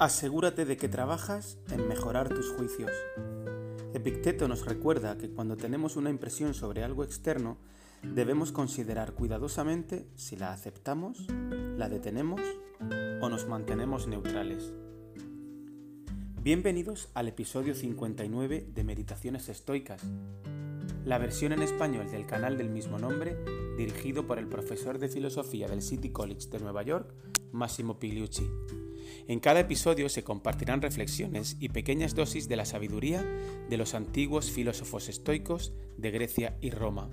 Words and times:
Asegúrate 0.00 0.64
de 0.64 0.76
que 0.76 0.88
trabajas 0.88 1.56
en 1.70 1.86
mejorar 1.86 2.28
tus 2.28 2.50
juicios. 2.50 2.90
Epicteto 3.94 4.48
nos 4.48 4.66
recuerda 4.66 5.16
que 5.16 5.30
cuando 5.30 5.56
tenemos 5.56 5.94
una 5.94 6.10
impresión 6.10 6.52
sobre 6.52 6.82
algo 6.82 7.04
externo, 7.04 7.58
debemos 8.02 8.50
considerar 8.50 9.12
cuidadosamente 9.12 10.08
si 10.16 10.34
la 10.34 10.52
aceptamos, 10.52 11.28
la 11.76 11.88
detenemos 11.88 12.40
o 13.20 13.28
nos 13.28 13.46
mantenemos 13.46 14.08
neutrales. 14.08 14.72
Bienvenidos 16.42 17.08
al 17.14 17.28
episodio 17.28 17.76
59 17.76 18.66
de 18.74 18.84
Meditaciones 18.84 19.48
Estoicas, 19.48 20.02
la 21.04 21.18
versión 21.18 21.52
en 21.52 21.62
español 21.62 22.10
del 22.10 22.26
canal 22.26 22.58
del 22.58 22.68
mismo 22.68 22.98
nombre, 22.98 23.38
dirigido 23.76 24.26
por 24.26 24.40
el 24.40 24.48
profesor 24.48 24.98
de 24.98 25.08
filosofía 25.08 25.68
del 25.68 25.82
City 25.82 26.10
College 26.10 26.48
de 26.48 26.58
Nueva 26.58 26.82
York, 26.82 27.14
Massimo 27.52 28.00
Pigliucci. 28.00 28.50
En 29.26 29.40
cada 29.40 29.60
episodio 29.60 30.08
se 30.08 30.24
compartirán 30.24 30.82
reflexiones 30.82 31.56
y 31.60 31.70
pequeñas 31.70 32.14
dosis 32.14 32.48
de 32.48 32.56
la 32.56 32.64
sabiduría 32.64 33.24
de 33.68 33.76
los 33.76 33.94
antiguos 33.94 34.50
filósofos 34.50 35.08
estoicos 35.08 35.72
de 35.96 36.10
Grecia 36.10 36.56
y 36.60 36.70
Roma. 36.70 37.08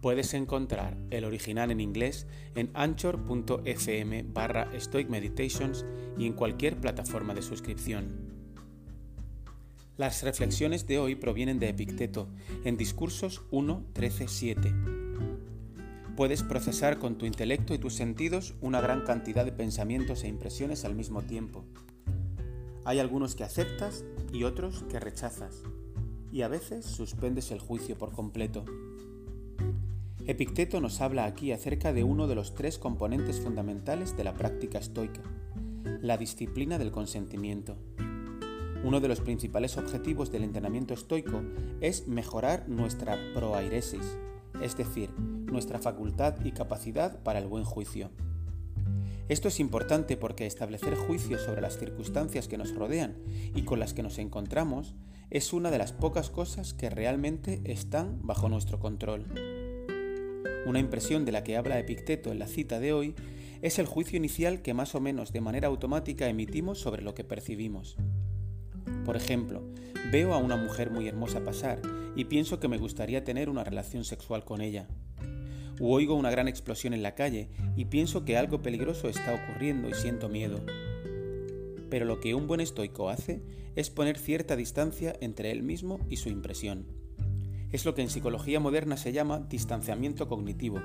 Puedes 0.00 0.34
encontrar 0.34 0.96
el 1.10 1.24
original 1.24 1.70
en 1.70 1.80
inglés 1.80 2.26
en 2.56 2.70
anchor.fm 2.74 4.24
barra 4.24 4.68
Stoic 4.78 5.08
Meditations 5.08 5.84
y 6.18 6.26
en 6.26 6.32
cualquier 6.32 6.80
plataforma 6.80 7.34
de 7.34 7.42
suscripción. 7.42 8.32
Las 9.96 10.24
reflexiones 10.24 10.88
de 10.88 10.98
hoy 10.98 11.14
provienen 11.14 11.60
de 11.60 11.68
Epicteto 11.68 12.28
en 12.64 12.76
Discursos 12.76 13.42
1, 13.50 13.86
13, 13.92 14.26
7 14.26 15.01
puedes 16.16 16.42
procesar 16.42 16.98
con 16.98 17.16
tu 17.16 17.26
intelecto 17.26 17.74
y 17.74 17.78
tus 17.78 17.94
sentidos 17.94 18.54
una 18.60 18.80
gran 18.80 19.02
cantidad 19.02 19.44
de 19.44 19.52
pensamientos 19.52 20.24
e 20.24 20.28
impresiones 20.28 20.84
al 20.84 20.94
mismo 20.94 21.22
tiempo. 21.22 21.64
Hay 22.84 22.98
algunos 22.98 23.34
que 23.34 23.44
aceptas 23.44 24.04
y 24.32 24.44
otros 24.44 24.84
que 24.90 25.00
rechazas, 25.00 25.62
y 26.30 26.42
a 26.42 26.48
veces 26.48 26.84
suspendes 26.84 27.50
el 27.50 27.60
juicio 27.60 27.96
por 27.96 28.12
completo. 28.12 28.64
Epicteto 30.26 30.80
nos 30.80 31.00
habla 31.00 31.24
aquí 31.24 31.52
acerca 31.52 31.92
de 31.92 32.04
uno 32.04 32.26
de 32.26 32.34
los 32.34 32.54
tres 32.54 32.78
componentes 32.78 33.40
fundamentales 33.40 34.16
de 34.16 34.24
la 34.24 34.34
práctica 34.34 34.78
estoica, 34.78 35.22
la 36.00 36.16
disciplina 36.16 36.78
del 36.78 36.90
consentimiento. 36.90 37.76
Uno 38.84 39.00
de 39.00 39.08
los 39.08 39.20
principales 39.20 39.78
objetivos 39.78 40.30
del 40.32 40.42
entrenamiento 40.42 40.92
estoico 40.92 41.42
es 41.80 42.08
mejorar 42.08 42.68
nuestra 42.68 43.16
proairesis, 43.32 44.18
es 44.60 44.76
decir, 44.76 45.10
nuestra 45.52 45.78
facultad 45.78 46.44
y 46.44 46.52
capacidad 46.52 47.22
para 47.22 47.38
el 47.38 47.46
buen 47.46 47.64
juicio. 47.64 48.10
Esto 49.28 49.48
es 49.48 49.60
importante 49.60 50.16
porque 50.16 50.46
establecer 50.46 50.94
juicios 50.94 51.42
sobre 51.42 51.60
las 51.60 51.78
circunstancias 51.78 52.48
que 52.48 52.58
nos 52.58 52.74
rodean 52.74 53.16
y 53.54 53.62
con 53.62 53.78
las 53.78 53.94
que 53.94 54.02
nos 54.02 54.18
encontramos 54.18 54.94
es 55.30 55.52
una 55.52 55.70
de 55.70 55.78
las 55.78 55.92
pocas 55.92 56.28
cosas 56.28 56.74
que 56.74 56.90
realmente 56.90 57.60
están 57.64 58.18
bajo 58.22 58.48
nuestro 58.48 58.80
control. 58.80 59.26
Una 60.66 60.78
impresión 60.78 61.24
de 61.24 61.32
la 61.32 61.44
que 61.44 61.56
habla 61.56 61.78
Epicteto 61.78 62.30
en 62.30 62.38
la 62.38 62.46
cita 62.46 62.80
de 62.80 62.92
hoy 62.92 63.14
es 63.62 63.78
el 63.78 63.86
juicio 63.86 64.16
inicial 64.16 64.60
que 64.60 64.74
más 64.74 64.94
o 64.94 65.00
menos 65.00 65.32
de 65.32 65.40
manera 65.40 65.68
automática 65.68 66.28
emitimos 66.28 66.80
sobre 66.80 67.02
lo 67.02 67.14
que 67.14 67.24
percibimos. 67.24 67.96
Por 69.04 69.16
ejemplo, 69.16 69.62
veo 70.10 70.34
a 70.34 70.38
una 70.38 70.56
mujer 70.56 70.90
muy 70.90 71.08
hermosa 71.08 71.44
pasar 71.44 71.80
y 72.14 72.26
pienso 72.26 72.60
que 72.60 72.68
me 72.68 72.78
gustaría 72.78 73.24
tener 73.24 73.48
una 73.48 73.64
relación 73.64 74.04
sexual 74.04 74.44
con 74.44 74.60
ella. 74.60 74.88
Oigo 75.80 76.14
una 76.14 76.30
gran 76.30 76.48
explosión 76.48 76.94
en 76.94 77.02
la 77.02 77.14
calle 77.14 77.48
y 77.76 77.86
pienso 77.86 78.24
que 78.24 78.36
algo 78.36 78.62
peligroso 78.62 79.08
está 79.08 79.34
ocurriendo 79.34 79.88
y 79.88 79.94
siento 79.94 80.28
miedo. 80.28 80.60
Pero 81.90 82.04
lo 82.04 82.20
que 82.20 82.34
un 82.34 82.46
buen 82.46 82.60
estoico 82.60 83.08
hace 83.08 83.42
es 83.74 83.90
poner 83.90 84.18
cierta 84.18 84.54
distancia 84.56 85.14
entre 85.20 85.50
él 85.50 85.62
mismo 85.62 85.98
y 86.08 86.16
su 86.16 86.28
impresión. 86.28 86.86
Es 87.70 87.86
lo 87.86 87.94
que 87.94 88.02
en 88.02 88.10
psicología 88.10 88.60
moderna 88.60 88.96
se 88.96 89.12
llama 89.12 89.40
distanciamiento 89.40 90.28
cognitivo. 90.28 90.80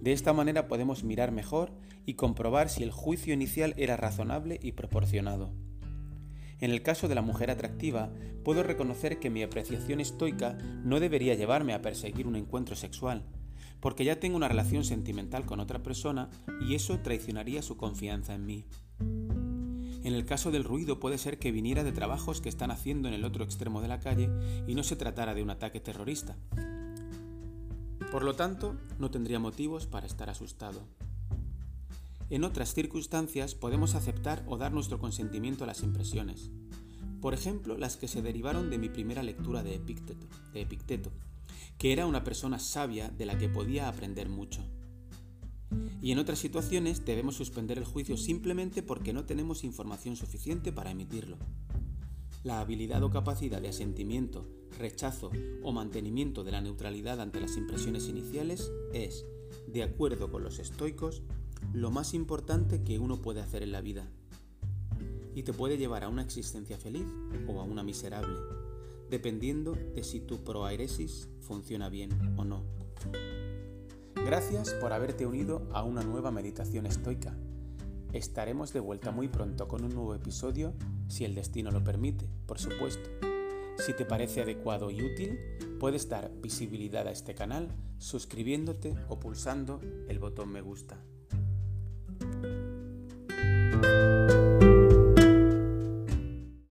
De 0.00 0.12
esta 0.12 0.32
manera 0.32 0.68
podemos 0.68 1.04
mirar 1.04 1.30
mejor 1.30 1.72
y 2.04 2.14
comprobar 2.14 2.68
si 2.68 2.82
el 2.82 2.90
juicio 2.90 3.32
inicial 3.32 3.74
era 3.76 3.96
razonable 3.96 4.58
y 4.62 4.72
proporcionado. 4.72 5.52
En 6.58 6.70
el 6.70 6.82
caso 6.82 7.06
de 7.06 7.14
la 7.14 7.22
mujer 7.22 7.50
atractiva, 7.50 8.10
puedo 8.42 8.62
reconocer 8.62 9.18
que 9.18 9.30
mi 9.30 9.42
apreciación 9.42 10.00
estoica 10.00 10.56
no 10.82 11.00
debería 11.00 11.34
llevarme 11.34 11.74
a 11.74 11.82
perseguir 11.82 12.26
un 12.26 12.36
encuentro 12.36 12.76
sexual, 12.76 13.24
porque 13.80 14.04
ya 14.04 14.20
tengo 14.20 14.36
una 14.36 14.48
relación 14.48 14.84
sentimental 14.84 15.44
con 15.46 15.60
otra 15.60 15.82
persona 15.82 16.30
y 16.60 16.74
eso 16.74 17.00
traicionaría 17.00 17.62
su 17.62 17.76
confianza 17.76 18.34
en 18.34 18.46
mí. 18.46 18.64
En 18.98 20.14
el 20.14 20.24
caso 20.24 20.50
del 20.50 20.64
ruido 20.64 21.00
puede 21.00 21.18
ser 21.18 21.38
que 21.38 21.50
viniera 21.50 21.82
de 21.82 21.92
trabajos 21.92 22.40
que 22.40 22.48
están 22.48 22.70
haciendo 22.70 23.08
en 23.08 23.14
el 23.14 23.24
otro 23.24 23.44
extremo 23.44 23.82
de 23.82 23.88
la 23.88 24.00
calle 24.00 24.30
y 24.66 24.74
no 24.74 24.82
se 24.82 24.96
tratara 24.96 25.34
de 25.34 25.42
un 25.42 25.50
ataque 25.50 25.80
terrorista. 25.80 26.36
Por 28.12 28.22
lo 28.22 28.34
tanto, 28.34 28.76
no 28.98 29.10
tendría 29.10 29.40
motivos 29.40 29.86
para 29.86 30.06
estar 30.06 30.30
asustado. 30.30 30.82
En 32.30 32.44
otras 32.44 32.72
circunstancias 32.72 33.54
podemos 33.54 33.94
aceptar 33.94 34.44
o 34.46 34.56
dar 34.56 34.72
nuestro 34.72 34.98
consentimiento 34.98 35.64
a 35.64 35.66
las 35.66 35.82
impresiones. 35.82 36.50
Por 37.20 37.34
ejemplo, 37.34 37.76
las 37.76 37.96
que 37.96 38.08
se 38.08 38.22
derivaron 38.22 38.70
de 38.70 38.78
mi 38.78 38.88
primera 38.88 39.22
lectura 39.22 39.62
de 39.62 39.74
Epicteto, 39.74 40.26
de 40.52 40.60
Epicteto 40.60 41.10
que 41.78 41.92
era 41.92 42.06
una 42.06 42.24
persona 42.24 42.58
sabia 42.58 43.08
de 43.08 43.26
la 43.26 43.38
que 43.38 43.48
podía 43.48 43.88
aprender 43.88 44.28
mucho. 44.28 44.64
Y 46.00 46.12
en 46.12 46.18
otras 46.18 46.38
situaciones 46.38 47.04
debemos 47.04 47.36
suspender 47.36 47.78
el 47.78 47.84
juicio 47.84 48.16
simplemente 48.16 48.82
porque 48.82 49.12
no 49.12 49.24
tenemos 49.24 49.64
información 49.64 50.16
suficiente 50.16 50.72
para 50.72 50.90
emitirlo. 50.90 51.36
La 52.44 52.60
habilidad 52.60 53.02
o 53.02 53.10
capacidad 53.10 53.60
de 53.60 53.68
asentimiento, 53.68 54.48
rechazo 54.78 55.30
o 55.62 55.72
mantenimiento 55.72 56.44
de 56.44 56.52
la 56.52 56.60
neutralidad 56.60 57.20
ante 57.20 57.40
las 57.40 57.56
impresiones 57.56 58.08
iniciales 58.08 58.70
es, 58.92 59.24
de 59.66 59.82
acuerdo 59.82 60.30
con 60.30 60.44
los 60.44 60.58
estoicos, 60.58 61.22
lo 61.72 61.90
más 61.90 62.14
importante 62.14 62.84
que 62.84 62.98
uno 62.98 63.20
puede 63.20 63.40
hacer 63.40 63.62
en 63.62 63.72
la 63.72 63.80
vida. 63.80 64.08
Y 65.34 65.42
te 65.42 65.52
puede 65.52 65.76
llevar 65.76 66.04
a 66.04 66.08
una 66.08 66.22
existencia 66.22 66.78
feliz 66.78 67.06
o 67.48 67.60
a 67.60 67.64
una 67.64 67.82
miserable, 67.82 68.36
dependiendo 69.10 69.72
de 69.72 70.02
si 70.02 70.20
tu 70.20 70.42
proairesis 70.44 71.28
funciona 71.40 71.88
bien 71.88 72.10
o 72.36 72.44
no. 72.44 72.64
Gracias 74.14 74.74
por 74.74 74.92
haberte 74.92 75.26
unido 75.26 75.68
a 75.72 75.84
una 75.84 76.02
nueva 76.02 76.30
meditación 76.30 76.86
estoica. 76.86 77.36
Estaremos 78.12 78.72
de 78.72 78.80
vuelta 78.80 79.10
muy 79.10 79.28
pronto 79.28 79.68
con 79.68 79.84
un 79.84 79.94
nuevo 79.94 80.14
episodio, 80.14 80.74
si 81.08 81.24
el 81.24 81.34
destino 81.34 81.70
lo 81.70 81.84
permite, 81.84 82.28
por 82.46 82.58
supuesto. 82.58 83.08
Si 83.78 83.92
te 83.92 84.04
parece 84.04 84.42
adecuado 84.42 84.90
y 84.90 85.02
útil, 85.02 85.38
puedes 85.78 86.08
dar 86.08 86.32
visibilidad 86.40 87.06
a 87.06 87.10
este 87.10 87.34
canal 87.34 87.68
suscribiéndote 87.98 88.94
o 89.08 89.20
pulsando 89.20 89.80
el 90.08 90.18
botón 90.18 90.50
me 90.50 90.60
gusta. 90.60 90.98